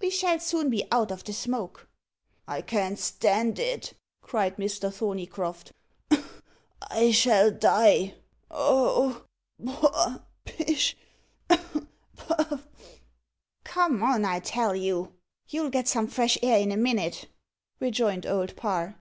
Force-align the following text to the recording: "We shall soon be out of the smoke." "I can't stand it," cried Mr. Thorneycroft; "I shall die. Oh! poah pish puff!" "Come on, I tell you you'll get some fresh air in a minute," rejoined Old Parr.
"We 0.00 0.08
shall 0.08 0.40
soon 0.40 0.70
be 0.70 0.86
out 0.90 1.10
of 1.10 1.24
the 1.24 1.34
smoke." 1.34 1.90
"I 2.48 2.62
can't 2.62 2.98
stand 2.98 3.58
it," 3.58 3.92
cried 4.22 4.56
Mr. 4.56 4.90
Thorneycroft; 4.90 5.72
"I 6.80 7.10
shall 7.10 7.50
die. 7.50 8.14
Oh! 8.50 9.26
poah 9.62 10.24
pish 10.46 10.96
puff!" 12.16 12.66
"Come 13.64 14.02
on, 14.02 14.24
I 14.24 14.40
tell 14.40 14.74
you 14.74 15.12
you'll 15.50 15.68
get 15.68 15.86
some 15.86 16.06
fresh 16.06 16.38
air 16.42 16.58
in 16.60 16.72
a 16.72 16.78
minute," 16.78 17.28
rejoined 17.78 18.24
Old 18.24 18.56
Parr. 18.56 18.98